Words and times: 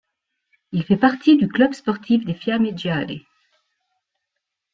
Il 0.71 0.83
fait 0.83 0.97
partie 0.97 1.37
du 1.37 1.47
club 1.47 1.73
sportif 1.75 2.25
des 2.25 2.33
Fiamme 2.33 2.75
gialle. 2.75 3.21